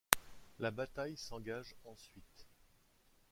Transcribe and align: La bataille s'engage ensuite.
La 0.57 0.71
bataille 0.71 1.15
s'engage 1.15 1.75
ensuite. 1.85 2.47